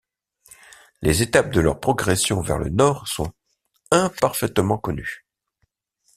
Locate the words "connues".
4.79-5.27